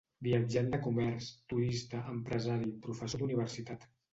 Viatjant 0.27 0.71
de 0.75 0.79
comerç, 0.85 1.27
turista, 1.53 2.01
empresari, 2.15 2.73
professor 2.89 3.25
d'universitat... 3.25 3.91